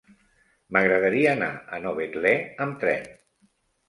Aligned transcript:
M'agradaria 0.77 1.33
anar 1.37 1.49
a 1.77 1.79
Novetlè 1.83 2.31
amb 2.65 2.81
tren. 2.85 3.05